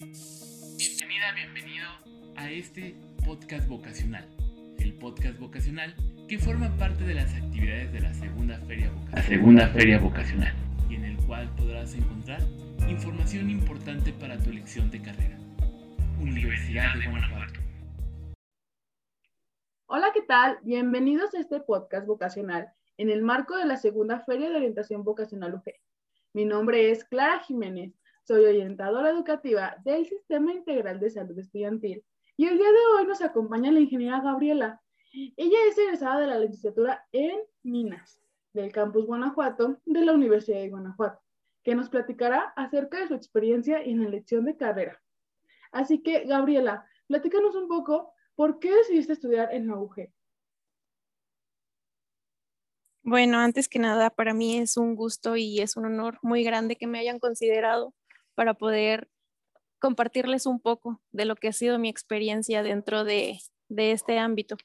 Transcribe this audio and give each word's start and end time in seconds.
Bienvenida, 0.00 1.34
bienvenido 1.34 1.86
a 2.36 2.50
este 2.50 2.94
podcast 3.26 3.68
vocacional. 3.68 4.26
El 4.78 4.94
podcast 4.94 5.38
vocacional 5.38 5.94
que 6.26 6.38
forma 6.38 6.74
parte 6.78 7.04
de 7.04 7.12
las 7.12 7.34
actividades 7.34 7.92
de 7.92 8.00
la 8.00 8.14
segunda 8.14 8.56
feria 8.60 8.90
vocacional. 8.90 9.24
segunda 9.26 9.68
feria 9.68 9.98
vocacional. 9.98 10.54
Y 10.88 10.94
en 10.94 11.04
el 11.04 11.16
cual 11.26 11.54
podrás 11.54 11.94
encontrar 11.94 12.40
información 12.88 13.50
importante 13.50 14.14
para 14.14 14.38
tu 14.38 14.48
elección 14.48 14.90
de 14.90 15.02
carrera. 15.02 15.38
Universidad 16.18 16.94
de 16.98 17.06
Guanajuato. 17.06 17.60
Hola, 19.84 20.12
¿qué 20.14 20.22
tal? 20.22 20.60
Bienvenidos 20.62 21.34
a 21.34 21.40
este 21.40 21.60
podcast 21.60 22.06
vocacional 22.06 22.72
en 22.96 23.10
el 23.10 23.20
marco 23.20 23.54
de 23.54 23.66
la 23.66 23.76
segunda 23.76 24.20
Feria 24.20 24.48
de 24.48 24.56
Orientación 24.56 25.04
Vocacional 25.04 25.56
UG. 25.56 25.74
Mi 26.32 26.46
nombre 26.46 26.90
es 26.90 27.04
Clara 27.04 27.40
Jiménez, 27.40 27.99
soy 28.24 28.44
orientadora 28.44 29.10
educativa 29.10 29.76
del 29.84 30.06
Sistema 30.06 30.52
Integral 30.52 31.00
de 31.00 31.10
Salud 31.10 31.38
Estudiantil 31.38 32.04
y 32.36 32.46
el 32.46 32.56
día 32.56 32.70
de 32.70 32.86
hoy 32.96 33.06
nos 33.06 33.20
acompaña 33.22 33.72
la 33.72 33.80
ingeniera 33.80 34.20
Gabriela. 34.20 34.80
Ella 35.12 35.58
es 35.68 35.76
egresada 35.76 36.20
de 36.20 36.26
la 36.26 36.38
licenciatura 36.38 37.06
en 37.12 37.38
Minas 37.62 38.20
del 38.52 38.72
Campus 38.72 39.06
Guanajuato 39.06 39.78
de 39.84 40.04
la 40.04 40.12
Universidad 40.12 40.60
de 40.60 40.70
Guanajuato, 40.70 41.20
que 41.62 41.74
nos 41.74 41.88
platicará 41.88 42.52
acerca 42.56 43.00
de 43.00 43.08
su 43.08 43.14
experiencia 43.14 43.82
en 43.82 44.00
la 44.00 44.08
elección 44.08 44.44
de 44.44 44.56
carrera. 44.56 45.02
Así 45.72 46.02
que, 46.02 46.24
Gabriela, 46.24 46.86
platícanos 47.06 47.54
un 47.54 47.68
poco 47.68 48.12
por 48.34 48.58
qué 48.58 48.74
decidiste 48.74 49.12
estudiar 49.12 49.52
en 49.52 49.68
la 49.68 49.76
UG. 49.76 50.10
Bueno, 53.02 53.38
antes 53.38 53.68
que 53.68 53.78
nada, 53.78 54.10
para 54.10 54.34
mí 54.34 54.58
es 54.58 54.76
un 54.76 54.94
gusto 54.94 55.36
y 55.36 55.60
es 55.60 55.76
un 55.76 55.86
honor 55.86 56.18
muy 56.22 56.44
grande 56.44 56.76
que 56.76 56.86
me 56.86 56.98
hayan 56.98 57.18
considerado 57.18 57.94
para 58.40 58.54
poder 58.54 59.10
compartirles 59.78 60.46
un 60.46 60.60
poco 60.60 60.98
de 61.12 61.26
lo 61.26 61.36
que 61.36 61.48
ha 61.48 61.52
sido 61.52 61.78
mi 61.78 61.90
experiencia 61.90 62.62
dentro 62.62 63.04
de, 63.04 63.38
este 63.68 64.18
ámbito. 64.18 64.56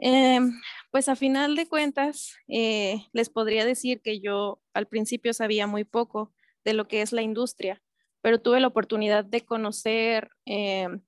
Em, 0.00 0.60
pues 0.90 1.08
a 1.08 1.14
final 1.14 1.54
de 1.54 1.68
cuentas, 1.68 2.34
eh, 2.48 3.06
les 3.12 3.30
podría 3.30 3.64
decir 3.64 4.00
que 4.02 4.18
yo 4.18 4.60
al 4.72 4.88
principio 4.88 5.32
sabía 5.34 5.68
muy 5.68 5.84
poco 5.84 6.32
de 6.64 6.72
lo 6.72 6.88
que 6.88 7.00
es 7.00 7.12
la 7.12 7.22
industria, 7.22 7.80
pero 8.22 8.40
tuve 8.40 8.58
la 8.58 8.66
oportunidad 8.66 9.24
de 9.24 9.42
conocer 9.42 10.30
em, 10.44 11.00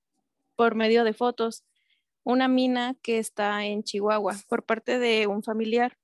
por 0.55 0.73
medio 0.73 1.03
de 1.03 1.11
fotos 1.11 1.65
una 2.23 2.47
mina 2.47 2.95
que 3.01 3.17
está 3.19 3.65
en 3.65 3.83
Chihuahua 3.83 4.37
por 4.47 4.63
parte 4.63 4.99
de 4.99 5.27
un 5.27 5.43
familiar 5.43 5.97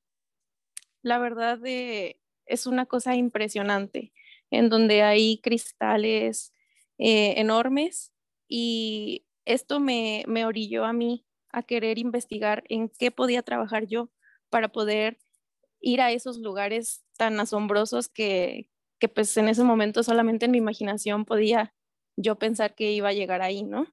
la 1.04 1.20
verdad 1.20 1.60
eh, 1.66 2.20
es 2.46 2.66
una 2.66 2.86
cosa 2.86 3.16
impresionante, 3.16 4.14
en 4.54 4.70
donde 4.70 5.02
hay 5.02 5.40
cristales 5.40 6.54
eh, 7.00 7.34
enormes 7.38 8.14
y 8.48 9.26
esto 9.46 9.80
me, 9.80 10.24
me 10.28 10.46
orilló 10.46 10.86
a 10.86 10.94
mí 10.94 11.26
a 11.50 11.64
querer 11.64 11.98
investigar 11.98 12.64
en 12.70 12.90
qué 12.90 13.10
podía 13.10 13.42
trabajar 13.42 13.88
yo 13.88 14.12
para 14.50 14.70
poder 14.70 15.18
ir 15.82 16.02
a 16.02 16.12
esos 16.12 16.38
lugares 16.38 17.04
tan 17.18 17.40
asombrosos 17.40 18.10
que, 18.10 18.70
que 19.00 19.10
pues 19.10 19.36
en 19.38 19.48
ese 19.48 19.64
momento 19.64 20.04
solamente 20.04 20.46
en 20.46 20.52
mi 20.52 20.60
imaginación 20.60 21.26
podía 21.26 21.74
yo 22.16 22.38
pensar 22.38 22.76
que 22.76 22.92
iba 22.92 23.10
a 23.10 23.14
llegar 23.14 23.42
ahí, 23.42 23.64
¿no? 23.64 23.88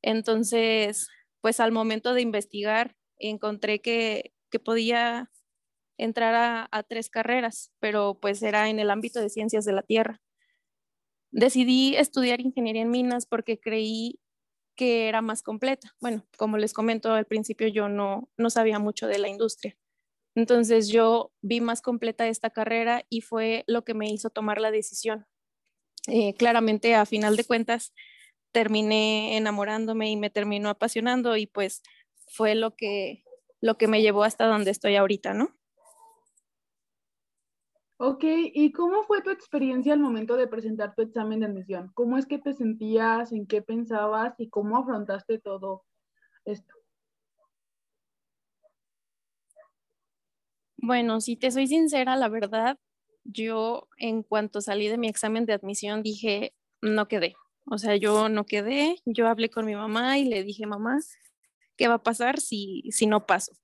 Entonces, 0.00 1.08
pues 1.42 1.60
al 1.60 1.70
momento 1.70 2.14
de 2.14 2.22
investigar 2.22 2.96
encontré 3.18 3.80
que, 3.82 4.32
que 4.50 4.58
podía 4.58 5.30
entrar 5.98 6.68
a, 6.70 6.82
tres 6.84 7.10
carreras, 7.10 7.72
pero 7.80 8.18
pues 8.20 8.42
era 8.42 8.70
en 8.70 8.78
el 8.78 8.90
ámbito 8.90 9.20
de 9.20 9.28
ciencias 9.28 9.64
de 9.64 9.72
la 9.72 9.82
tierra. 9.82 10.22
Decidí 11.30 11.96
estudiar 11.96 12.40
ingeniería 12.40 12.82
en 12.82 12.90
minas 12.90 13.26
porque 13.26 13.60
creí 13.60 14.20
que 14.76 15.08
era 15.08 15.20
más 15.20 15.42
completa. 15.42 15.94
Bueno, 16.00 16.24
como 16.38 16.56
les 16.56 16.72
comento 16.72 17.12
al 17.12 17.26
principio, 17.26 17.68
yo 17.68 17.88
no, 17.88 18.30
no 18.36 18.48
sabía 18.48 18.78
mucho 18.78 19.08
de 19.08 19.18
la 19.18 19.28
industria. 19.28 19.76
Entonces 20.34 20.88
yo 20.88 21.32
vi 21.42 21.60
más 21.60 21.82
completa 21.82 22.28
esta 22.28 22.50
carrera 22.50 23.04
y 23.10 23.20
fue 23.22 23.64
lo 23.66 23.84
que 23.84 23.94
me 23.94 24.08
hizo 24.08 24.30
tomar 24.30 24.60
la 24.60 24.70
decisión. 24.70 25.26
Eh, 26.06 26.34
claramente, 26.34 26.94
a 26.94 27.04
final 27.06 27.36
de 27.36 27.44
cuentas, 27.44 27.92
terminé 28.52 29.36
enamorándome 29.36 30.10
y 30.10 30.16
me 30.16 30.30
terminó 30.30 30.70
apasionando 30.70 31.36
y 31.36 31.46
pues 31.46 31.82
fue 32.28 32.54
lo 32.54 32.76
que, 32.76 33.24
lo 33.60 33.76
que 33.76 33.88
me 33.88 34.00
llevó 34.00 34.22
hasta 34.24 34.46
donde 34.46 34.70
estoy 34.70 34.96
ahorita, 34.96 35.34
¿no? 35.34 35.57
Ok, 38.00 38.22
¿y 38.22 38.70
cómo 38.70 39.02
fue 39.02 39.22
tu 39.22 39.30
experiencia 39.30 39.92
al 39.92 39.98
momento 39.98 40.36
de 40.36 40.46
presentar 40.46 40.94
tu 40.94 41.02
examen 41.02 41.40
de 41.40 41.46
admisión? 41.46 41.90
¿Cómo 41.94 42.16
es 42.16 42.26
que 42.26 42.38
te 42.38 42.54
sentías, 42.54 43.32
en 43.32 43.44
qué 43.44 43.60
pensabas 43.60 44.34
y 44.38 44.48
cómo 44.48 44.78
afrontaste 44.78 45.40
todo 45.40 45.84
esto? 46.44 46.72
Bueno, 50.76 51.20
si 51.20 51.34
te 51.34 51.50
soy 51.50 51.66
sincera, 51.66 52.14
la 52.14 52.28
verdad, 52.28 52.78
yo 53.24 53.88
en 53.96 54.22
cuanto 54.22 54.60
salí 54.60 54.86
de 54.86 54.96
mi 54.96 55.08
examen 55.08 55.44
de 55.44 55.54
admisión 55.54 56.04
dije, 56.04 56.54
no 56.80 57.08
quedé. 57.08 57.34
O 57.66 57.78
sea, 57.78 57.96
yo 57.96 58.28
no 58.28 58.46
quedé, 58.46 58.94
yo 59.06 59.26
hablé 59.26 59.50
con 59.50 59.66
mi 59.66 59.74
mamá 59.74 60.18
y 60.18 60.24
le 60.24 60.44
dije, 60.44 60.66
mamá, 60.66 60.98
¿qué 61.76 61.88
va 61.88 61.94
a 61.94 62.02
pasar 62.04 62.38
si, 62.38 62.84
si 62.92 63.08
no 63.08 63.26
paso? 63.26 63.54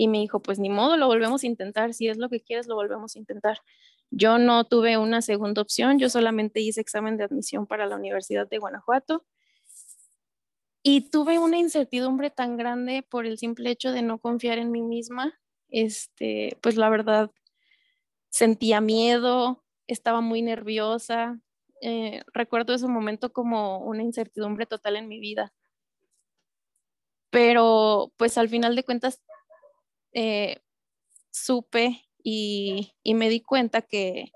Y 0.00 0.06
me 0.06 0.18
dijo, 0.18 0.40
pues 0.40 0.60
ni 0.60 0.70
modo, 0.70 0.96
lo 0.96 1.08
volvemos 1.08 1.42
a 1.42 1.48
intentar, 1.48 1.92
si 1.92 2.06
es 2.06 2.18
lo 2.18 2.28
que 2.28 2.40
quieres, 2.40 2.68
lo 2.68 2.76
volvemos 2.76 3.16
a 3.16 3.18
intentar. 3.18 3.58
Yo 4.10 4.38
no 4.38 4.62
tuve 4.62 4.96
una 4.96 5.22
segunda 5.22 5.60
opción, 5.60 5.98
yo 5.98 6.08
solamente 6.08 6.60
hice 6.60 6.80
examen 6.80 7.16
de 7.16 7.24
admisión 7.24 7.66
para 7.66 7.84
la 7.84 7.96
Universidad 7.96 8.48
de 8.48 8.58
Guanajuato 8.58 9.24
y 10.84 11.10
tuve 11.10 11.40
una 11.40 11.58
incertidumbre 11.58 12.30
tan 12.30 12.56
grande 12.56 13.02
por 13.02 13.26
el 13.26 13.38
simple 13.38 13.70
hecho 13.70 13.90
de 13.90 14.02
no 14.02 14.20
confiar 14.20 14.58
en 14.58 14.70
mí 14.70 14.82
misma. 14.82 15.36
Este, 15.68 16.56
pues 16.60 16.76
la 16.76 16.88
verdad, 16.90 17.32
sentía 18.30 18.80
miedo, 18.80 19.64
estaba 19.88 20.20
muy 20.20 20.42
nerviosa. 20.42 21.40
Eh, 21.82 22.22
recuerdo 22.32 22.72
ese 22.72 22.86
momento 22.86 23.32
como 23.32 23.78
una 23.80 24.04
incertidumbre 24.04 24.64
total 24.64 24.94
en 24.94 25.08
mi 25.08 25.18
vida. 25.18 25.52
Pero 27.30 28.12
pues 28.16 28.38
al 28.38 28.48
final 28.48 28.76
de 28.76 28.84
cuentas 28.84 29.20
eh, 30.20 30.62
supe 31.30 32.08
y, 32.24 32.92
me 33.04 33.28
di 33.28 33.40
cuenta 33.40 33.82
que, 33.82 34.32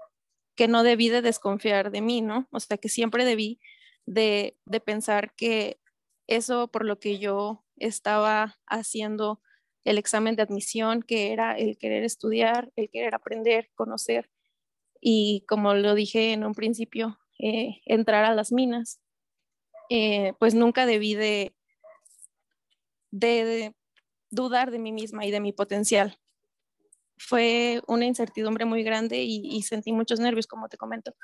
no 0.69 0.85
debí 0.85 1.09
de 1.09 1.23
desconfiar 1.23 1.91
de 1.91 2.01
mí, 2.01 2.21
¿no? 2.21 2.47
O 2.53 2.61
sea, 2.61 2.77
que 2.77 2.89
siempre 2.89 3.25
debí 3.25 3.59
de, 4.07 4.57
pensar 4.85 5.35
que 5.35 5.81
eso 6.29 6.69
por 6.69 6.85
lo 6.85 7.01
que 7.01 7.19
yo 7.19 7.65
estaba 7.79 8.61
haciendo 8.67 9.43
el 9.83 9.99
examen 9.99 10.37
de 10.37 10.43
admisión, 10.43 11.03
que 11.03 11.33
era 11.33 11.59
el 11.59 11.77
querer 11.79 12.05
estudiar, 12.05 12.71
el 12.77 12.89
querer 12.89 13.17
aprender, 13.17 13.71
conocer 13.75 14.31
y 15.01 15.45
como 15.49 15.75
lo 15.75 15.97
dije 15.97 16.33
en 16.33 16.45
un 16.45 16.55
principio, 16.55 17.19
eh, 17.41 17.81
entrar 17.87 18.25
a 18.25 18.37
las 18.37 18.53
minas, 18.53 19.01
eh, 19.91 20.35
pues 20.39 20.55
nunca 20.55 20.87
debí 20.87 21.17
de, 21.17 21.57
de, 23.11 23.75
dudar 24.33 24.71
de 24.71 24.81
mí 24.81 24.91
misma 24.91 25.25
y 25.25 25.31
de 25.31 25.41
mi 25.41 25.53
potencial. 25.53 26.19
Fue 27.17 27.83
una 27.87 28.07
incertidumbre 28.07 28.65
muy 28.65 28.83
grande 28.83 29.23
y, 29.23 29.63
sentí 29.63 29.93
muchos 29.93 30.19
nervios, 30.19 30.49
como 30.49 30.69
te 30.69 30.79
comento. 30.79 31.15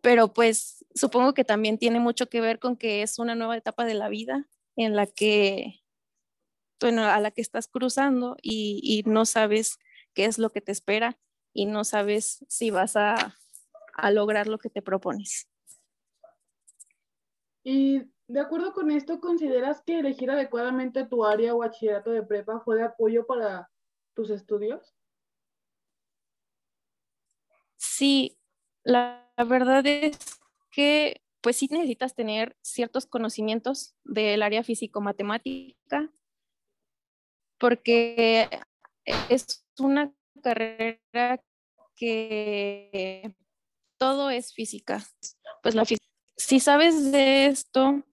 Pero 0.00 0.32
pues 0.32 0.84
supongo 0.94 1.34
que 1.34 1.44
también 1.44 1.78
tiene 1.78 1.98
mucho 1.98 2.28
que 2.28 2.40
ver 2.40 2.60
con 2.60 2.76
que 2.76 3.02
es 3.02 3.18
una 3.18 3.34
nueva 3.34 3.56
etapa 3.56 3.84
de 3.84 3.94
la 3.94 4.08
vida 4.08 4.46
en 4.76 4.94
la 4.94 5.06
que, 5.06 5.82
bueno, 6.78 7.04
a 7.04 7.18
la 7.18 7.32
que 7.32 7.40
estás 7.40 7.66
cruzando 7.66 8.36
y, 8.40 9.02
no 9.06 9.24
sabes 9.24 9.78
qué 10.14 10.26
es 10.26 10.38
lo 10.38 10.50
que 10.50 10.60
te 10.60 10.70
espera 10.70 11.18
y 11.52 11.66
no 11.66 11.82
sabes 11.84 12.44
si 12.48 12.70
vas 12.70 12.94
a, 12.96 13.34
a 13.94 14.10
lograr 14.10 14.46
lo 14.46 14.58
que 14.58 14.70
te 14.70 14.82
propones. 14.82 15.48
Y 17.64 18.02
de 18.28 18.40
acuerdo 18.40 18.74
con 18.74 18.90
esto, 18.90 19.20
¿consideras 19.20 19.82
que 19.82 19.98
elegir 19.98 20.30
adecuadamente 20.30 21.06
tu 21.06 21.24
área 21.24 21.54
o 21.54 21.58
bachillerato 21.58 22.10
de 22.10 22.22
prepa 22.22 22.60
fue 22.60 22.76
de 22.76 22.82
apoyo 22.82 23.26
para 23.26 23.70
tus 24.14 24.28
estudios? 24.30 24.94
Sí, 27.78 28.38
la, 28.84 29.32
verdad 29.48 29.86
es 29.86 30.18
que 30.70 31.22
pues 31.40 31.56
sí 31.56 31.68
necesitas 31.70 32.14
tener 32.14 32.56
ciertos 32.60 33.06
conocimientos 33.06 33.94
del 34.04 34.42
área 34.42 34.62
físico-matemática 34.62 36.10
porque 37.58 38.50
es 39.28 39.64
una 39.78 40.12
carrera 40.42 41.42
que 41.96 43.34
todo 43.96 44.30
es 44.30 44.52
física. 44.52 45.02
Pues 45.62 45.74
la 45.74 45.84
si 46.36 46.60
sabes 46.60 47.10
de 47.10 47.46
esto, 47.46 48.04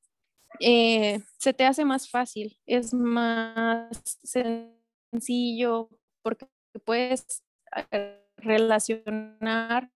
eh, 0.60 1.22
se 1.38 1.54
te 1.54 1.66
hace 1.66 1.86
más 1.86 2.10
fácil, 2.10 2.58
es 2.66 2.94
más 2.94 4.20
sencillo 4.24 5.90
porque 6.22 6.48
puedes 6.84 7.44
eh, 7.92 8.22
relacionar 8.38 9.92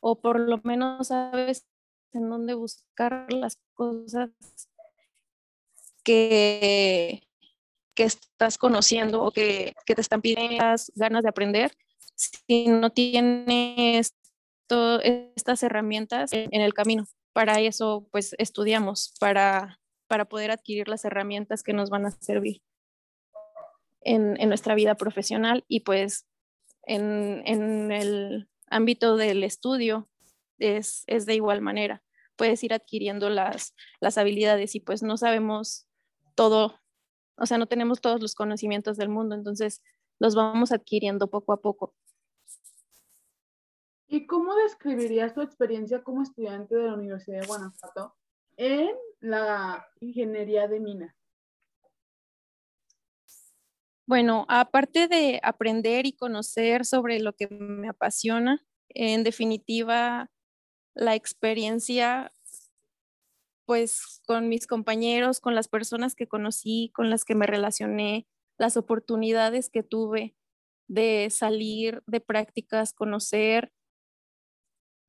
o 0.00 0.20
por 0.20 0.40
lo 0.40 0.58
menos 0.64 1.08
sabes 1.08 1.66
en 2.12 2.28
dónde 2.28 2.54
buscar 2.54 3.32
las 3.32 3.58
cosas 3.74 4.30
que, 6.02 7.22
que 7.94 8.04
estás 8.04 8.58
conociendo 8.58 9.22
o 9.22 9.30
que, 9.30 9.74
que 9.86 9.94
te 9.94 10.00
están 10.00 10.20
pidiendo 10.20 10.56
las 10.56 10.90
ganas 10.94 11.22
de 11.22 11.28
aprender 11.28 11.72
si 12.14 12.66
no 12.66 12.90
tienes 12.90 14.14
estas 15.04 15.62
herramientas 15.62 16.32
en 16.32 16.60
el 16.60 16.74
camino. 16.74 17.06
Para 17.40 17.58
eso, 17.58 18.06
pues 18.10 18.34
estudiamos, 18.36 19.14
para, 19.18 19.80
para 20.08 20.26
poder 20.26 20.50
adquirir 20.50 20.88
las 20.88 21.06
herramientas 21.06 21.62
que 21.62 21.72
nos 21.72 21.88
van 21.88 22.04
a 22.04 22.10
servir 22.10 22.60
en, 24.02 24.38
en 24.38 24.50
nuestra 24.50 24.74
vida 24.74 24.94
profesional 24.94 25.64
y 25.66 25.80
pues 25.80 26.26
en, 26.82 27.42
en, 27.46 27.92
el 27.92 28.50
ámbito 28.66 29.16
del 29.16 29.42
estudio 29.42 30.06
es, 30.58 31.04
es 31.06 31.24
de 31.24 31.34
igual 31.34 31.62
manera. 31.62 32.02
Puedes 32.36 32.62
ir 32.62 32.74
adquiriendo 32.74 33.30
las, 33.30 33.74
las 34.02 34.18
habilidades 34.18 34.74
y 34.74 34.80
pues 34.80 35.02
no 35.02 35.16
sabemos 35.16 35.88
todo, 36.34 36.78
o 37.38 37.46
sea, 37.46 37.56
no 37.56 37.68
tenemos 37.68 38.02
todos 38.02 38.20
los 38.20 38.34
conocimientos 38.34 38.98
del 38.98 39.08
mundo, 39.08 39.34
entonces 39.34 39.80
los 40.18 40.34
vamos 40.34 40.72
adquiriendo 40.72 41.30
poco 41.30 41.54
a 41.54 41.62
poco. 41.62 41.94
¿Y 44.12 44.26
cómo 44.26 44.56
describirías 44.56 45.34
tu 45.34 45.40
experiencia 45.40 46.02
como 46.02 46.22
estudiante 46.22 46.74
de 46.74 46.82
la 46.82 46.94
Universidad 46.94 47.42
de 47.42 47.46
Guanajuato 47.46 48.16
en 48.56 48.90
la 49.20 49.86
ingeniería 50.00 50.66
de 50.66 50.80
minas? 50.80 51.14
Bueno, 54.06 54.46
aparte 54.48 55.06
de 55.06 55.38
aprender 55.44 56.06
y 56.06 56.12
conocer 56.12 56.84
sobre 56.84 57.20
lo 57.20 57.34
que 57.34 57.46
me 57.46 57.88
apasiona, 57.88 58.66
en 58.88 59.22
definitiva, 59.22 60.28
la 60.94 61.14
experiencia, 61.14 62.32
pues 63.64 64.20
con 64.26 64.48
mis 64.48 64.66
compañeros, 64.66 65.38
con 65.38 65.54
las 65.54 65.68
personas 65.68 66.16
que 66.16 66.26
conocí, 66.26 66.90
con 66.96 67.10
las 67.10 67.24
que 67.24 67.36
me 67.36 67.46
relacioné, 67.46 68.26
las 68.58 68.76
oportunidades 68.76 69.70
que 69.70 69.84
tuve 69.84 70.34
de 70.88 71.30
salir 71.30 72.02
de 72.08 72.20
prácticas, 72.20 72.92
conocer 72.92 73.72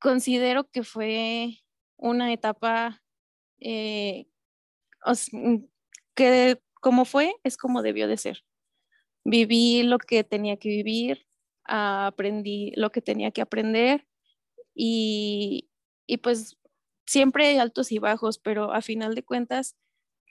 considero 0.02 0.68
que 0.68 0.82
fue 0.82 1.58
una 1.96 2.32
etapa 2.32 3.02
eh, 3.60 4.26
mm, 5.32 5.56
que 6.14 6.60
como 6.74 7.04
fue, 7.04 7.34
es 7.44 7.56
como 7.56 7.82
debió 7.82 8.08
de 8.08 8.16
ser. 8.16 8.44
Viví 9.24 9.84
lo 9.84 9.98
que 9.98 10.24
tenía 10.24 10.56
que 10.56 10.68
vivir, 10.68 11.26
aprendí 11.64 12.72
lo 12.76 12.90
que 12.90 13.02
tenía 13.02 13.30
que 13.30 13.42
aprender 13.42 14.06
y, 14.74 15.70
y 16.06 16.18
pues 16.18 16.58
siempre 17.06 17.46
hay 17.46 17.58
altos 17.58 17.92
y 17.92 17.98
bajos, 18.00 18.38
pero 18.38 18.72
a 18.72 18.82
final 18.82 19.14
de 19.14 19.22
cuentas 19.22 19.76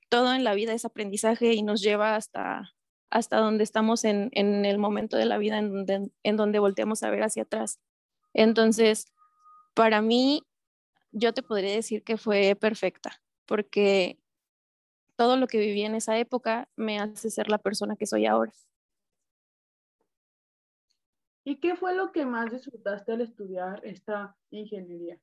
todo 0.09 0.33
en 0.33 0.43
la 0.43 0.53
vida 0.55 0.73
es 0.73 0.83
aprendizaje 0.83 1.53
y 1.53 1.63
nos 1.63 1.81
lleva 1.81 2.17
hasta, 2.17 2.75
hasta 3.09 3.37
donde 3.37 3.63
estamos 3.63 4.03
en, 4.03 4.29
en 4.33 4.65
el 4.65 4.77
momento 4.77 5.15
de 5.15 5.25
la 5.25 5.37
vida 5.37 5.57
en 5.57 5.71
donde, 5.71 6.11
en 6.23 6.37
donde 6.37 6.59
volteamos 6.59 7.03
a 7.03 7.09
ver 7.09 7.23
hacia 7.23 7.43
atrás. 7.43 7.79
Entonces, 8.33 9.05
para 9.73 10.01
mí, 10.01 10.43
yo 11.11 11.33
te 11.33 11.43
podría 11.43 11.73
decir 11.75 12.03
que 12.03 12.17
fue 12.17 12.55
perfecta, 12.55 13.21
porque 13.45 14.19
todo 15.15 15.37
lo 15.37 15.47
que 15.47 15.59
viví 15.59 15.83
en 15.83 15.95
esa 15.95 16.17
época 16.17 16.69
me 16.75 16.99
hace 16.99 17.29
ser 17.29 17.49
la 17.49 17.57
persona 17.57 17.95
que 17.95 18.05
soy 18.05 18.25
ahora. 18.25 18.53
¿Y 21.43 21.57
qué 21.57 21.75
fue 21.75 21.95
lo 21.95 22.11
que 22.11 22.25
más 22.25 22.51
disfrutaste 22.51 23.13
al 23.13 23.21
estudiar 23.21 23.81
esta 23.83 24.37
ingeniería? 24.51 25.19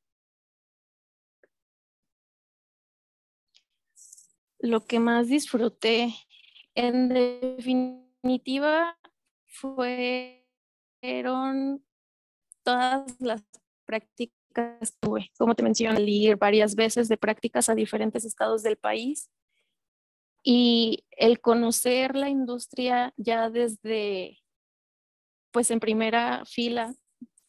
Lo 4.58 4.84
que 4.84 4.98
más 4.98 5.28
disfruté, 5.28 6.12
en 6.74 7.08
definitiva, 7.08 8.98
fueron 9.46 10.44
todas 12.64 13.20
las 13.20 13.44
prácticas 13.84 14.37
tuve, 15.00 15.30
como 15.38 15.54
te 15.54 15.62
mencioné, 15.62 16.00
ir 16.02 16.36
varias 16.36 16.74
veces 16.74 17.08
de 17.08 17.16
prácticas 17.16 17.68
a 17.68 17.74
diferentes 17.74 18.24
estados 18.24 18.62
del 18.62 18.76
país 18.76 19.30
y 20.42 21.04
el 21.10 21.40
conocer 21.40 22.14
la 22.14 22.28
industria 22.28 23.12
ya 23.16 23.50
desde, 23.50 24.38
pues 25.50 25.70
en 25.70 25.80
primera 25.80 26.44
fila, 26.44 26.94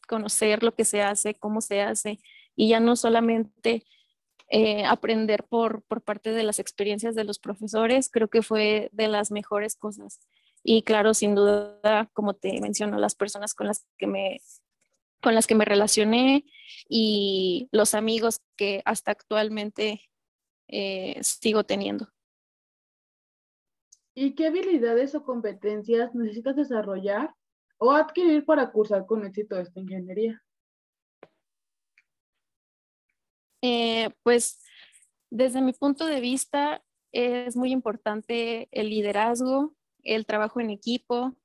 conocer 0.06 0.62
lo 0.62 0.74
que 0.74 0.84
se 0.84 1.02
hace, 1.02 1.34
cómo 1.34 1.60
se 1.60 1.82
hace 1.82 2.18
y 2.56 2.68
ya 2.68 2.80
no 2.80 2.96
solamente 2.96 3.84
eh, 4.48 4.84
aprender 4.84 5.44
por, 5.44 5.82
por 5.84 6.02
parte 6.02 6.32
de 6.32 6.42
las 6.42 6.58
experiencias 6.58 7.14
de 7.14 7.24
los 7.24 7.38
profesores, 7.38 8.10
creo 8.10 8.28
que 8.28 8.42
fue 8.42 8.90
de 8.92 9.08
las 9.08 9.30
mejores 9.30 9.76
cosas. 9.76 10.20
Y 10.62 10.82
claro, 10.82 11.14
sin 11.14 11.34
duda, 11.34 12.10
como 12.12 12.34
te 12.34 12.60
menciono, 12.60 12.98
las 12.98 13.14
personas 13.14 13.54
con 13.54 13.68
las 13.68 13.86
que 13.96 14.06
me 14.06 14.40
con 15.22 15.34
las 15.34 15.46
que 15.46 15.54
me 15.54 15.64
relacioné 15.64 16.44
y 16.88 17.68
los 17.72 17.94
amigos 17.94 18.40
que 18.56 18.82
hasta 18.84 19.12
actualmente 19.12 20.02
eh, 20.68 21.18
sigo 21.22 21.64
teniendo. 21.64 22.08
¿Y 24.14 24.34
qué 24.34 24.48
habilidades 24.48 25.14
o 25.14 25.24
competencias 25.24 26.14
necesitas 26.14 26.56
desarrollar 26.56 27.34
o 27.78 27.92
adquirir 27.92 28.44
para 28.44 28.70
cursar 28.70 29.06
con 29.06 29.24
éxito 29.24 29.58
esta 29.58 29.80
ingeniería? 29.80 30.42
Eh, 33.62 34.10
pues 34.22 34.62
desde 35.30 35.60
mi 35.60 35.72
punto 35.72 36.06
de 36.06 36.20
vista 36.20 36.82
es 37.12 37.56
muy 37.56 37.72
importante 37.72 38.68
el 38.72 38.90
liderazgo, 38.90 39.74
el 40.02 40.26
trabajo 40.26 40.60
en 40.60 40.70
equipo, 40.70 41.36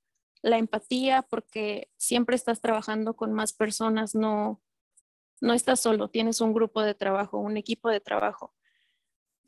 la 0.45 0.59
empatía, 0.59 1.23
porque 1.23 1.89
siempre 1.97 2.35
estás 2.35 2.61
trabajando 2.61 3.15
con 3.15 3.33
más 3.33 3.51
personas, 3.51 4.13
no, 4.13 4.61
no 5.41 5.53
estás 5.53 5.79
solo, 5.79 6.07
tienes 6.11 6.39
un 6.39 6.53
grupo 6.53 6.83
de 6.83 6.93
trabajo, 6.93 7.39
un 7.39 7.57
equipo 7.57 7.89
de 7.89 7.99
trabajo. 7.99 8.53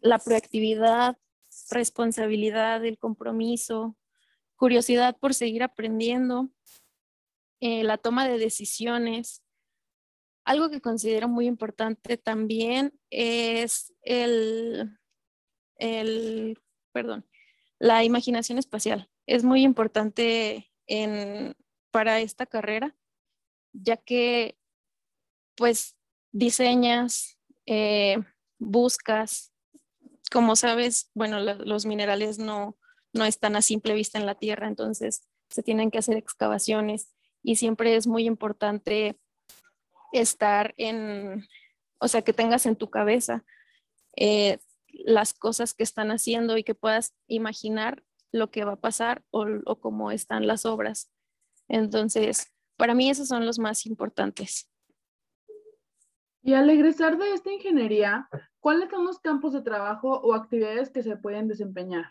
La 0.02 0.18
proactividad, 0.18 1.20
responsabilidad, 1.70 2.84
el 2.84 2.98
compromiso, 2.98 3.96
curiosidad 4.56 5.16
por 5.20 5.36
seguir 5.36 5.62
aprendiendo, 5.62 6.50
eh, 7.60 7.84
la 7.84 8.00
toma 8.00 8.28
de 8.28 8.40
decisiones. 8.40 9.44
Algo 10.46 10.72
que 10.72 10.82
considero 10.82 11.28
muy 11.28 11.46
importante 11.46 12.18
también 12.18 13.00
es 13.12 13.94
el, 14.02 14.98
el 15.76 16.60
perdón, 16.92 17.28
la 17.78 18.04
imaginación 18.04 18.58
espacial. 18.58 19.12
Es 19.28 19.44
muy 19.44 19.62
importante 19.62 20.67
para 21.92 22.20
esta 22.20 22.46
carrera, 22.46 22.96
ya 23.74 23.98
que 23.98 24.58
pues 25.56 25.98
diseñas, 26.32 27.38
eh, 27.66 28.18
buscas, 28.60 29.52
como 30.32 30.56
sabes, 30.56 31.10
bueno, 31.14 31.40
los 31.40 31.86
minerales 31.86 32.38
no, 32.38 32.78
no 33.14 33.26
están 33.26 33.56
a 33.56 33.62
simple 33.62 33.94
vista 33.94 34.20
en 34.20 34.26
la 34.26 34.36
tierra, 34.36 34.68
entonces 34.68 35.28
se 35.50 35.64
tienen 35.64 35.92
que 35.92 35.98
hacer 35.98 36.18
excavaciones 36.18 37.10
y 37.44 37.56
siempre 37.56 37.96
es 37.96 38.08
muy 38.08 38.26
importante 38.26 39.20
estar 40.12 40.74
en, 40.78 41.48
o 42.00 42.08
sea, 42.08 42.22
que 42.22 42.34
tengas 42.34 42.66
en 42.66 42.76
tu 42.76 42.90
cabeza 42.90 43.44
eh, 44.16 44.60
las 44.90 45.34
cosas 45.34 45.74
que 45.74 45.84
están 45.84 46.12
haciendo 46.12 46.58
y 46.58 46.64
que 46.64 46.76
puedas 46.76 47.14
imaginar 47.28 48.04
lo 48.32 48.52
que 48.52 48.66
va 48.66 48.74
a 48.74 48.80
pasar 48.80 49.24
o, 49.32 49.80
cómo 49.80 50.12
están 50.12 50.48
las 50.48 50.66
obras. 50.66 51.12
Entonces, 51.68 52.54
para 52.78 52.94
mí 52.94 53.10
esos 53.10 53.28
son 53.28 53.46
los 53.46 53.60
más 53.60 53.86
importantes. 53.86 54.70
Y 56.44 56.54
al 56.54 56.70
egresar 56.70 57.18
de 57.18 57.34
esta 57.34 57.52
ingeniería, 57.52 58.30
¿cuáles 58.60 58.90
son 58.90 59.06
los 59.06 59.20
campos 59.20 59.54
de 59.54 59.62
trabajo 59.62 60.10
o 60.10 60.34
actividades 60.34 60.90
que 60.90 61.04
se 61.04 61.18
pueden 61.18 61.48
desempeñar? 61.48 62.06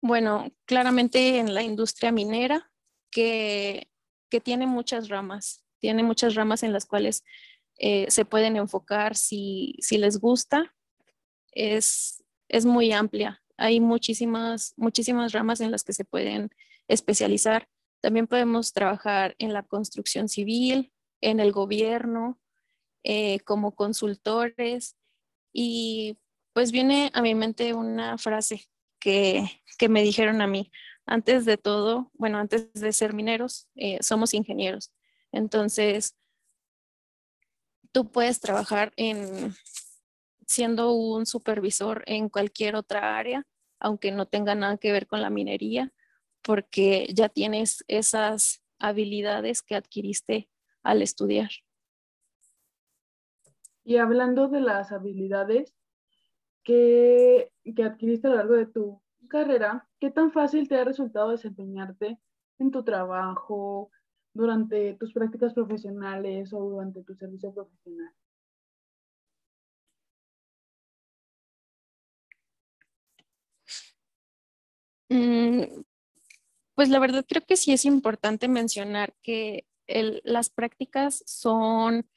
Bueno, 0.00 0.52
claramente 0.66 1.38
en 1.38 1.54
la 1.54 1.62
industria 1.62 2.12
minera, 2.12 2.70
que, 3.10 3.88
tiene 4.42 4.66
muchas 4.66 5.08
ramas, 5.08 5.64
tiene 5.78 6.02
muchas 6.02 6.34
ramas 6.34 6.64
en 6.64 6.72
las 6.72 6.86
cuales 6.86 7.22
eh, 7.78 8.10
se 8.10 8.24
pueden 8.24 8.56
enfocar 8.56 9.14
si, 9.14 9.76
les 9.92 10.18
gusta. 10.18 10.74
Es, 11.52 12.24
es 12.48 12.66
muy 12.66 12.90
amplia 12.90 13.43
hay 13.56 13.80
muchísimas, 13.80 14.74
muchísimas 14.76 15.32
ramas 15.32 15.60
en 15.60 15.70
las 15.70 15.84
que 15.84 15.92
se 15.92 16.04
pueden 16.04 16.50
especializar. 16.88 17.68
También 18.00 18.26
podemos 18.26 18.72
trabajar 18.72 19.34
en 19.38 19.52
la 19.52 19.62
construcción 19.62 20.28
civil, 20.28 20.92
en 21.20 21.40
el 21.40 21.52
gobierno, 21.52 22.40
eh, 23.02 23.40
como 23.40 23.74
consultores. 23.74 24.96
Y 25.52 26.18
pues 26.52 26.72
viene 26.72 27.10
a 27.14 27.22
mi 27.22 27.34
mente 27.34 27.74
una 27.74 28.18
frase 28.18 28.66
que, 28.98 29.44
me 29.88 30.02
dijeron 30.02 30.40
a 30.40 30.46
mí. 30.46 30.70
Antes 31.06 31.44
de 31.44 31.58
todo, 31.58 32.10
bueno, 32.14 32.38
antes 32.38 32.72
de 32.72 32.92
ser 32.92 33.12
mineros, 33.12 33.68
eh, 33.74 33.98
somos 34.02 34.32
ingenieros. 34.32 34.92
Entonces, 35.32 36.16
tú 37.92 38.10
puedes 38.10 38.40
trabajar 38.40 38.92
en 38.96 39.54
siendo 40.46 40.92
un 40.92 41.26
supervisor 41.26 42.02
en 42.06 42.28
cualquier 42.28 42.76
otra 42.76 43.18
área, 43.18 43.46
aunque 43.78 44.12
no 44.12 44.26
tenga 44.26 44.54
nada 44.54 44.76
que 44.78 44.92
ver 44.92 45.06
con 45.06 45.20
la 45.20 45.30
minería, 45.30 45.92
porque 46.42 47.08
ya 47.12 47.28
tienes 47.28 47.84
esas 47.88 48.62
habilidades 48.78 49.62
que 49.62 49.74
adquiriste 49.74 50.48
al 50.82 51.02
estudiar. 51.02 51.50
Y 53.82 53.98
hablando 53.98 54.48
de 54.48 54.60
las 54.60 54.92
habilidades 54.92 55.74
que, 56.62 57.52
que 57.76 57.84
adquiriste 57.84 58.28
a 58.28 58.30
lo 58.30 58.36
largo 58.36 58.54
de 58.54 58.66
tu 58.66 59.02
carrera, 59.28 59.88
¿qué 60.00 60.10
tan 60.10 60.32
fácil 60.32 60.68
te 60.68 60.76
ha 60.76 60.84
resultado 60.84 61.30
desempeñarte 61.30 62.18
en 62.58 62.70
tu 62.70 62.82
trabajo, 62.84 63.90
durante 64.34 64.94
tus 64.94 65.12
prácticas 65.12 65.54
profesionales 65.54 66.52
o 66.52 66.58
durante 66.58 67.02
tu 67.04 67.14
servicio 67.14 67.54
profesional? 67.54 68.12
Pues 76.74 76.88
la 76.88 76.98
verdad 76.98 77.24
creo 77.28 77.44
que 77.46 77.56
sí 77.56 77.72
es 77.72 77.84
importante 77.84 78.48
mencionar 78.48 79.14
que 79.22 79.66
las 79.86 80.50
prácticas 80.50 81.22
son 81.26 82.08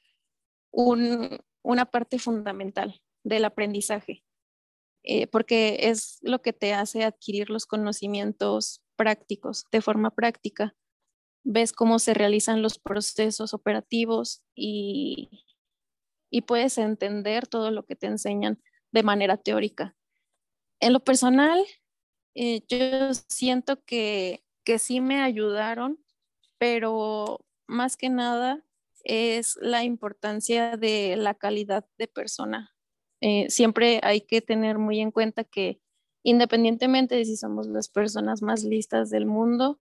una 0.70 1.84
parte 1.90 2.18
fundamental 2.18 3.00
del 3.24 3.44
aprendizaje, 3.44 4.24
eh, 5.02 5.26
porque 5.26 5.90
es 5.90 6.18
lo 6.22 6.40
que 6.40 6.52
te 6.52 6.74
hace 6.74 7.04
adquirir 7.04 7.50
los 7.50 7.66
conocimientos 7.66 8.82
prácticos 8.96 9.64
de 9.70 9.80
forma 9.80 10.10
práctica. 10.10 10.74
Ves 11.44 11.72
cómo 11.72 11.98
se 11.98 12.14
realizan 12.14 12.62
los 12.62 12.78
procesos 12.78 13.54
operativos 13.54 14.42
y 14.54 15.30
puedes 16.46 16.78
entender 16.78 17.46
todo 17.46 17.70
lo 17.70 17.84
que 17.84 17.96
te 17.96 18.06
enseñan 18.06 18.62
de 18.92 19.02
manera 19.02 19.36
teórica. 19.36 19.94
En 20.80 20.92
lo 20.92 21.00
personal, 21.00 21.64
eh, 22.34 22.62
yo 22.68 23.14
siento 23.28 23.82
que, 23.84 24.44
que 24.64 24.78
sí 24.78 25.00
me 25.00 25.20
ayudaron, 25.22 25.98
pero 26.58 27.44
más 27.66 27.96
que 27.96 28.10
nada 28.10 28.64
es 29.04 29.56
la 29.60 29.84
importancia 29.84 30.76
de 30.76 31.16
la 31.16 31.34
calidad 31.34 31.86
de 31.98 32.08
persona. 32.08 32.74
Eh, 33.20 33.50
siempre 33.50 34.00
hay 34.02 34.20
que 34.20 34.40
tener 34.40 34.78
muy 34.78 35.00
en 35.00 35.10
cuenta 35.10 35.44
que 35.44 35.80
independientemente 36.22 37.14
de 37.14 37.24
si 37.24 37.36
somos 37.36 37.66
las 37.66 37.88
personas 37.88 38.42
más 38.42 38.64
listas 38.64 39.10
del 39.10 39.26
mundo, 39.26 39.80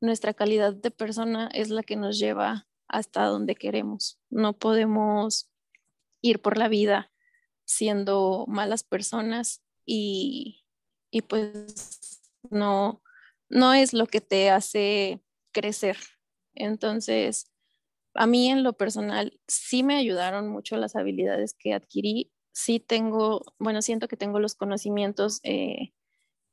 nuestra 0.00 0.34
calidad 0.34 0.74
de 0.74 0.90
persona 0.90 1.48
es 1.54 1.70
la 1.70 1.82
que 1.82 1.96
nos 1.96 2.18
lleva 2.18 2.68
hasta 2.88 3.24
donde 3.24 3.54
queremos. 3.54 4.20
No 4.30 4.52
podemos 4.52 5.50
ir 6.20 6.42
por 6.42 6.58
la 6.58 6.68
vida 6.68 7.10
siendo 7.64 8.44
malas 8.48 8.84
personas 8.84 9.62
y, 9.86 10.61
y 11.12 11.22
pues 11.22 12.22
no, 12.50 13.02
no 13.48 13.74
es 13.74 13.92
lo 13.92 14.06
que 14.08 14.20
te 14.20 14.50
hace 14.50 15.22
crecer. 15.52 15.98
Entonces, 16.54 17.52
a 18.14 18.26
mí 18.26 18.50
en 18.50 18.64
lo 18.64 18.72
personal 18.72 19.38
sí 19.46 19.82
me 19.84 19.96
ayudaron 19.96 20.48
mucho 20.48 20.76
las 20.76 20.96
habilidades 20.96 21.54
que 21.54 21.74
adquirí. 21.74 22.32
Sí 22.52 22.80
tengo, 22.80 23.42
bueno, 23.58 23.82
siento 23.82 24.08
que 24.08 24.16
tengo 24.16 24.40
los 24.40 24.54
conocimientos 24.54 25.40
eh, 25.44 25.92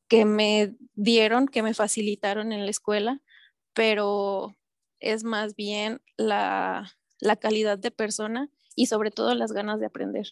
que 0.09 0.25
me 0.25 0.75
dieron, 0.93 1.47
que 1.47 1.63
me 1.63 1.73
facilitaron 1.73 2.51
en 2.51 2.65
la 2.65 2.71
escuela, 2.71 3.21
pero 3.73 4.57
es 4.99 5.23
más 5.23 5.55
bien 5.55 6.01
la, 6.17 6.91
la 7.19 7.37
calidad 7.37 7.77
de 7.79 7.91
persona 7.91 8.49
y 8.75 8.87
sobre 8.87 9.11
todo 9.11 9.33
las 9.35 9.53
ganas 9.53 9.79
de 9.79 9.85
aprender. 9.85 10.27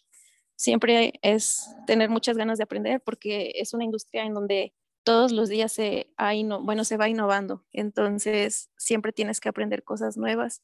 Siempre 0.57 1.13
es 1.21 1.69
tener 1.85 2.09
muchas 2.09 2.35
ganas 2.35 2.57
de 2.57 2.63
aprender 2.63 2.99
porque 2.99 3.51
es 3.55 3.75
una 3.75 3.83
industria 3.83 4.25
en 4.25 4.33
donde 4.33 4.73
todos 5.03 5.31
los 5.31 5.49
días 5.49 5.71
se, 5.71 6.11
hay, 6.17 6.43
bueno, 6.43 6.83
se 6.83 6.97
va 6.97 7.07
innovando. 7.07 7.63
Entonces, 7.71 8.71
siempre 8.75 9.13
tienes 9.13 9.39
que 9.39 9.49
aprender 9.49 9.83
cosas 9.83 10.17
nuevas 10.17 10.63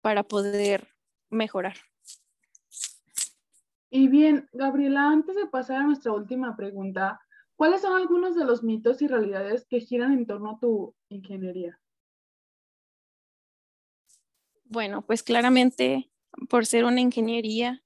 para 0.00 0.22
poder 0.22 0.88
mejorar. 1.28 1.76
Y 3.90 4.08
bien, 4.08 4.48
Gabriela, 4.52 5.10
antes 5.10 5.36
de 5.36 5.46
pasar 5.46 5.82
a 5.82 5.84
nuestra 5.84 6.12
última 6.12 6.56
pregunta, 6.56 7.20
¿cuáles 7.54 7.82
son 7.82 7.94
algunos 7.94 8.34
de 8.34 8.46
los 8.46 8.62
mitos 8.62 9.02
y 9.02 9.08
realidades 9.08 9.66
que 9.66 9.80
giran 9.80 10.14
en 10.14 10.26
torno 10.26 10.52
a 10.52 10.58
tu 10.58 10.94
ingeniería? 11.10 11.78
Bueno, 14.64 15.02
pues 15.02 15.22
claramente 15.22 16.10
por 16.48 16.64
ser 16.64 16.86
una 16.86 17.02
ingeniería 17.02 17.82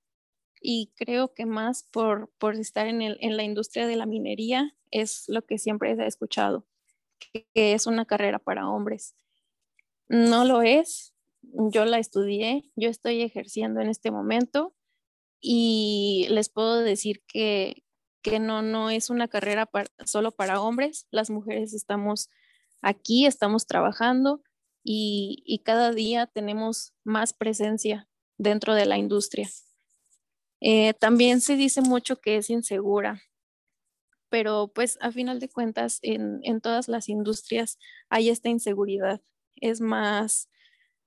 y 0.61 0.93
creo 0.97 1.35
que 1.35 1.47
más 1.47 1.85
por, 1.85 2.31
por 2.39 2.55
estar 2.57 2.87
en, 2.87 3.03
el, 3.03 3.19
en 3.21 3.37
la 3.37 3.45
industria 3.45 3.87
de 3.87 3.97
la 3.97 4.07
minería, 4.07 4.75
es 4.91 5.25
lo 5.29 5.43
que 5.43 5.59
siempre 5.59 5.93
he 5.93 6.07
escuchado, 6.07 6.67
que, 7.19 7.47
es 7.55 7.87
una 7.87 8.07
carrera 8.07 8.39
para 8.39 8.69
hombres. 8.69 9.17
No 10.09 10.45
lo 10.45 10.63
es, 10.63 11.15
yo 11.43 11.85
la 11.85 11.99
estudié, 11.99 12.71
yo 12.77 12.89
estoy 12.89 13.23
ejerciendo 13.23 13.81
en 13.81 13.89
este 13.89 14.11
momento 14.11 14.75
y 15.41 16.27
les 16.31 16.49
puedo 16.49 16.81
decir 16.81 17.23
que, 17.27 17.85
que 18.23 18.39
no, 18.39 18.63
no 18.63 18.91
es 18.91 19.11
una 19.11 19.29
carrera 19.29 19.69
solo 20.05 20.33
para 20.33 20.61
hombres, 20.61 21.07
las 21.11 21.31
mujeres 21.31 21.75
estamos 21.75 22.31
aquí, 22.83 23.27
estamos 23.27 23.67
trabajando 23.67 24.43
y, 24.83 25.43
y 25.45 25.61
cada 25.61 25.93
día 25.93 26.27
tenemos 26.27 26.95
más 27.05 27.33
presencia 27.33 28.09
dentro 28.39 28.75
de 28.75 28.87
la 28.87 28.99
industria. 28.99 29.49
Eh, 30.61 30.95
también 30.95 31.41
se 31.41 31.57
dice 31.57 31.81
mucho 31.83 32.21
que 32.21 32.37
es 32.37 32.51
insegura, 32.51 33.23
pero 34.29 34.69
pues 34.75 34.99
a 35.01 35.13
final 35.13 35.41
de 35.41 35.49
cuentas 35.49 35.99
en, 36.03 36.41
en 36.43 36.61
todas 36.61 36.89
las 36.89 37.09
industrias 37.09 37.79
hay 38.09 38.29
esta 38.31 38.49
inseguridad. 38.49 39.21
Es 39.57 39.81
más 39.81 40.49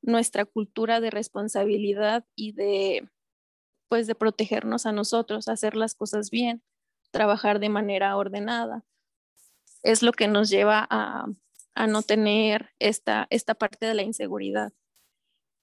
nuestra 0.02 0.46
cultura 0.46 1.02
de 1.02 1.12
responsabilidad 1.12 2.26
y 2.36 2.54
de 2.54 3.10
pues 3.90 4.08
de 4.08 4.16
protegernos 4.16 4.86
a 4.86 4.92
nosotros, 4.92 5.48
hacer 5.48 5.76
las 5.76 5.96
cosas 5.96 6.30
bien, 6.32 6.64
trabajar 7.12 7.60
de 7.60 7.70
manera 7.70 8.16
ordenada. 8.18 8.86
Es 9.84 10.04
lo 10.04 10.12
que 10.14 10.28
nos 10.28 10.50
lleva 10.50 10.88
a, 10.90 11.26
a 11.76 11.88
no 11.88 12.04
tener 12.04 12.72
esta, 12.80 13.28
esta 13.30 13.56
parte 13.56 13.86
de 13.86 13.96
la 13.96 14.04
inseguridad. 14.04 14.74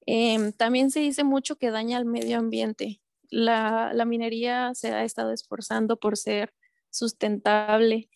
Em, 0.07 0.52
también 0.52 0.90
se 0.90 1.00
dice 1.00 1.25
mucho 1.25 1.57
que 1.57 1.71
daña 1.71 1.99
al 1.99 2.05
medio 2.05 2.38
ambiente. 2.38 3.00
La, 3.30 3.92
minería 4.06 4.75
se 4.75 4.92
ha 4.92 5.04
estado 5.04 5.33
esforzando 5.33 5.99
por 5.99 6.16
ser 6.16 6.54
sustentable 6.90 8.09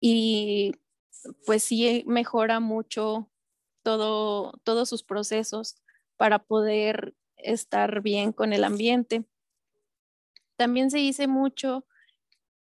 y 0.00 0.72
pues 1.46 1.64
sí 1.64 2.04
mejora 2.06 2.60
mucho 2.60 3.30
todo, 3.82 4.52
todos 4.64 4.88
sus 4.88 5.02
procesos 5.02 5.76
para 6.16 6.38
poder 6.38 7.14
estar 7.36 8.00
bien 8.02 8.32
con 8.32 8.52
el 8.52 8.64
ambiente. 8.64 9.24
También 10.56 10.90
se 10.90 10.98
dice 10.98 11.26
mucho 11.28 11.86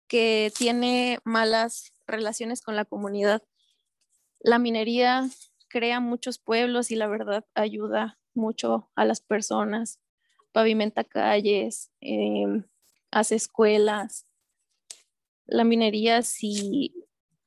que 0.07 0.51
tiene 0.57 1.19
malas 1.23 1.93
relaciones 2.05 2.61
con 2.61 2.75
la 2.75 2.85
comunidad. 2.85 3.43
La 4.39 4.59
minería 4.59 5.29
crea 5.69 5.99
muchos 5.99 6.37
pueblos 6.37 6.91
y 6.91 6.95
la 6.95 7.07
verdad 7.07 7.45
ayuda 7.55 8.19
mucho 8.33 8.91
a 8.95 9.05
las 9.05 9.21
personas, 9.21 9.99
pavimenta 10.53 11.03
calles, 11.03 11.91
em, 12.01 12.63
hace 13.11 13.35
escuelas, 13.35 14.25
la 15.45 15.63
minería 15.63 16.21
sí 16.21 16.93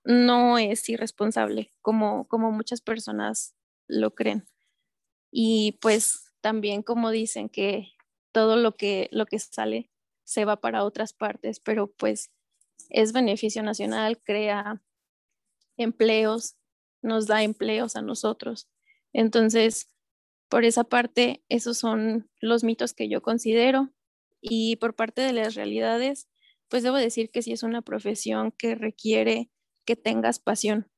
no 0.04 0.58
es 0.58 0.88
irresponsable 0.88 1.72
como, 1.82 2.28
como 2.28 2.52
muchas 2.52 2.80
personas 2.80 3.54
lo 3.88 4.14
creen. 4.14 4.46
Y 5.32 5.78
pues 5.80 6.32
también 6.40 6.82
como 6.82 7.10
dicen 7.10 7.48
que 7.48 7.88
todo 8.32 8.56
lo 8.56 8.76
que, 8.76 9.08
lo 9.12 9.26
que 9.26 9.38
sale 9.38 9.90
se 10.24 10.44
va 10.44 10.56
para 10.60 10.84
otras 10.84 11.12
partes, 11.12 11.60
pero 11.60 11.88
pues 11.88 12.30
es 12.90 13.12
beneficio 13.12 13.62
nacional, 13.62 14.20
crea 14.22 14.82
empleos, 15.76 16.56
nos 17.02 17.26
da 17.26 17.42
empleos 17.42 17.96
a 17.96 18.02
nosotros. 18.02 18.68
Entonces, 19.12 19.88
por 20.48 20.64
esa 20.64 20.84
parte, 20.84 21.42
esos 21.48 21.78
son 21.78 22.30
los 22.40 22.64
mitos 22.64 22.94
que 22.94 23.08
yo 23.08 23.22
considero. 23.22 23.90
Y 24.40 24.76
por 24.76 24.94
parte 24.94 25.22
de 25.22 25.32
las 25.32 25.54
realidades, 25.54 26.28
pues 26.68 26.82
debo 26.82 26.96
decir 26.96 27.30
que 27.30 27.42
sí 27.42 27.52
es 27.52 27.62
una 27.62 27.82
profesión 27.82 28.52
que 28.52 28.74
requiere 28.74 29.50
que 29.86 29.96
tengas 29.96 30.38
pasión, 30.38 30.90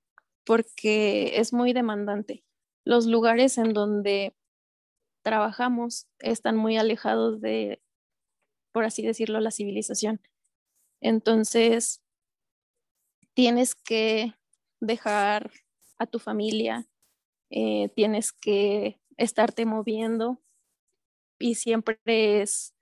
porque 0.44 1.38
es 1.38 1.52
muy 1.52 1.72
demandante. 1.72 2.44
Los 2.84 3.06
lugares 3.06 3.58
en 3.58 3.72
donde 3.72 4.34
trabajamos 5.22 6.06
están 6.20 6.56
muy 6.56 6.78
alejados 6.78 7.40
de, 7.40 7.82
por 8.72 8.84
así 8.84 9.02
decirlo, 9.06 9.40
la 9.40 9.50
civilización. 9.50 10.20
Entonces, 11.00 12.02
tienes 13.34 13.74
que 13.74 14.34
dejar 14.80 15.50
a 15.98 16.06
tu 16.06 16.18
familia, 16.18 16.88
eh, 17.50 17.90
tienes 17.94 18.32
que 18.32 19.00
estarte 19.18 19.66
moviendo 19.66 20.40
y 21.38 21.56
siempre 21.56 22.00
es, 22.40 22.75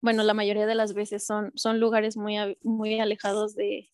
bueno, 0.00 0.22
la 0.22 0.34
mayoría 0.34 0.66
de 0.66 0.74
las 0.74 0.94
veces 0.94 1.26
son, 1.26 1.50
son 1.56 1.80
lugares 1.80 2.16
muy, 2.16 2.36
muy 2.62 3.00
alejados 3.00 3.54
de, 3.54 3.90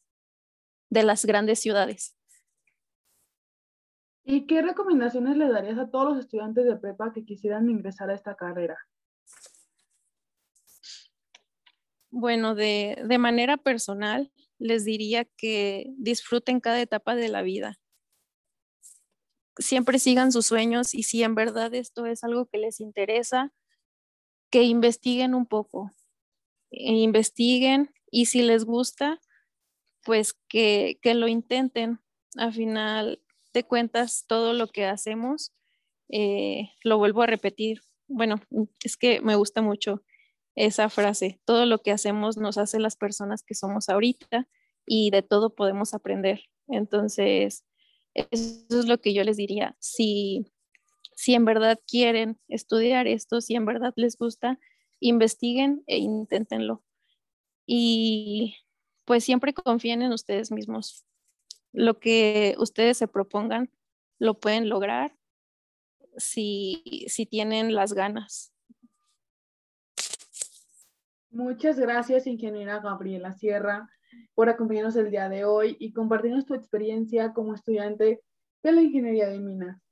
de 0.90 1.02
las 1.02 1.24
grandes 1.24 1.60
ciudades. 1.60 2.16
¿Y 4.24 4.46
qué 4.46 4.62
recomendaciones 4.62 5.36
le 5.36 5.48
darías 5.48 5.78
a 5.78 5.90
todos 5.90 6.14
los 6.14 6.18
estudiantes 6.24 6.64
de 6.64 6.76
prepa 6.76 7.12
que 7.12 7.24
quisieran 7.24 7.68
ingresar 7.68 8.10
a 8.10 8.14
esta 8.14 8.34
carrera? 8.36 8.78
Bueno, 12.10 12.54
de, 12.54 13.02
de 13.04 13.18
manera 13.18 13.56
personal, 13.56 14.32
les 14.58 14.84
diría 14.84 15.24
que 15.24 15.92
disfruten 15.98 16.60
cada 16.60 16.80
etapa 16.80 17.16
de 17.16 17.28
la 17.28 17.42
vida. 17.42 17.78
Siempre 19.58 19.98
sigan 19.98 20.32
sus 20.32 20.46
sueños 20.46 20.94
y 20.94 21.04
si 21.04 21.22
en 21.22 21.34
verdad 21.34 21.72
esto 21.74 22.06
es 22.06 22.24
algo 22.24 22.46
que 22.46 22.58
les 22.58 22.80
interesa, 22.80 23.52
que 24.50 24.62
investiguen 24.62 25.34
un 25.34 25.46
poco, 25.46 25.90
e 26.70 26.94
investiguen 26.94 27.90
y 28.10 28.26
si 28.26 28.42
les 28.42 28.64
gusta, 28.64 29.20
pues 30.02 30.34
que, 30.48 30.98
que 31.02 31.14
lo 31.14 31.28
intenten. 31.28 32.00
Al 32.36 32.52
final 32.52 33.22
de 33.52 33.64
cuentas, 33.64 34.24
todo 34.26 34.52
lo 34.52 34.66
que 34.66 34.86
hacemos, 34.86 35.52
eh, 36.08 36.70
lo 36.82 36.98
vuelvo 36.98 37.22
a 37.22 37.26
repetir. 37.26 37.80
Bueno, 38.08 38.40
es 38.82 38.96
que 38.96 39.20
me 39.20 39.36
gusta 39.36 39.62
mucho 39.62 40.02
esa 40.56 40.88
frase, 40.88 41.40
todo 41.44 41.66
lo 41.66 41.78
que 41.78 41.90
hacemos 41.90 42.36
nos 42.36 42.58
hace 42.58 42.78
las 42.78 42.96
personas 42.96 43.42
que 43.42 43.54
somos 43.54 43.88
ahorita 43.88 44.48
y 44.86 45.10
de 45.10 45.22
todo 45.22 45.54
podemos 45.54 45.94
aprender. 45.94 46.42
Entonces, 46.68 47.64
eso 48.14 48.80
es 48.80 48.86
lo 48.86 49.00
que 49.00 49.12
yo 49.12 49.24
les 49.24 49.36
diría. 49.36 49.76
Si, 49.80 50.46
si 51.14 51.34
en 51.34 51.44
verdad 51.44 51.80
quieren 51.86 52.38
estudiar 52.48 53.06
esto, 53.06 53.40
si 53.40 53.54
en 53.54 53.66
verdad 53.66 53.92
les 53.96 54.16
gusta, 54.16 54.58
investiguen 55.00 55.82
e 55.86 55.98
inténtenlo. 55.98 56.82
Y 57.66 58.56
pues 59.04 59.24
siempre 59.24 59.52
confíen 59.52 60.02
en 60.02 60.12
ustedes 60.12 60.50
mismos. 60.50 61.04
Lo 61.72 61.98
que 61.98 62.54
ustedes 62.58 62.98
se 62.98 63.08
propongan, 63.08 63.70
lo 64.18 64.38
pueden 64.38 64.68
lograr 64.68 65.16
si, 66.16 67.04
si 67.08 67.26
tienen 67.26 67.74
las 67.74 67.92
ganas. 67.92 68.53
Muchas 71.34 71.80
gracias, 71.80 72.28
ingeniera 72.28 72.78
Gabriela 72.78 73.32
Sierra, 73.32 73.90
por 74.36 74.48
acompañarnos 74.48 74.94
el 74.94 75.10
día 75.10 75.28
de 75.28 75.44
hoy 75.44 75.76
y 75.80 75.92
compartirnos 75.92 76.46
tu 76.46 76.54
experiencia 76.54 77.32
como 77.32 77.54
estudiante 77.54 78.22
de 78.62 78.72
la 78.72 78.80
Ingeniería 78.80 79.28
de 79.28 79.40
Minas 79.40 79.82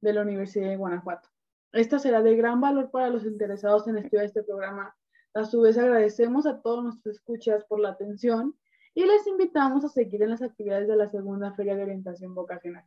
de 0.00 0.12
la 0.12 0.22
Universidad 0.22 0.68
de 0.68 0.76
Guanajuato. 0.76 1.28
Esta 1.72 1.98
será 1.98 2.22
de 2.22 2.36
gran 2.36 2.60
valor 2.60 2.92
para 2.92 3.08
los 3.08 3.24
interesados 3.24 3.88
en 3.88 3.96
estudiar 3.96 4.26
este 4.26 4.44
programa. 4.44 4.94
A 5.34 5.44
su 5.44 5.62
vez, 5.62 5.76
agradecemos 5.76 6.46
a 6.46 6.62
todos 6.62 6.84
nuestros 6.84 7.16
escuchas 7.16 7.64
por 7.64 7.80
la 7.80 7.88
atención 7.88 8.56
y 8.94 9.04
les 9.04 9.26
invitamos 9.26 9.84
a 9.84 9.88
seguir 9.88 10.22
en 10.22 10.30
las 10.30 10.42
actividades 10.42 10.86
de 10.86 10.94
la 10.94 11.08
segunda 11.08 11.52
Feria 11.54 11.74
de 11.74 11.82
Orientación 11.82 12.32
Vocacional. 12.32 12.84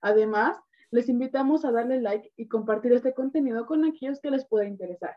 Además, 0.00 0.56
les 0.90 1.08
invitamos 1.08 1.64
a 1.64 1.70
darle 1.70 2.00
like 2.00 2.32
y 2.36 2.48
compartir 2.48 2.92
este 2.92 3.14
contenido 3.14 3.66
con 3.66 3.84
aquellos 3.84 4.18
que 4.18 4.32
les 4.32 4.44
pueda 4.46 4.66
interesar. 4.66 5.14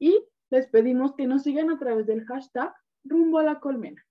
Y 0.00 0.26
les 0.54 0.68
pedimos 0.68 1.16
que 1.16 1.26
nos 1.26 1.42
sigan 1.42 1.68
a 1.70 1.78
través 1.80 2.06
del 2.06 2.24
hashtag 2.26 2.72
rumbo 3.02 3.40
a 3.40 3.42
la 3.42 3.58
colmena. 3.58 4.06